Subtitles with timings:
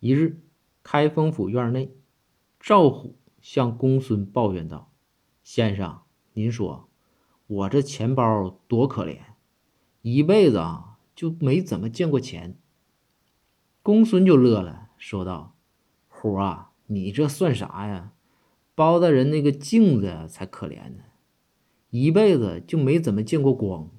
[0.00, 0.40] 一日，
[0.84, 1.92] 开封府院内，
[2.60, 4.92] 赵虎向公孙抱怨道，
[5.42, 6.02] 先生，
[6.34, 6.88] 您说
[7.48, 9.18] 我这钱包多可怜，
[10.02, 12.56] 一辈子啊，就没怎么见过钱。
[13.82, 15.56] 公孙就乐了，说道，
[16.06, 18.12] 虎啊，你这算啥呀？
[18.76, 21.02] 包大人那个镜子才可怜呢，
[21.90, 23.90] 一辈子就没怎么见过光。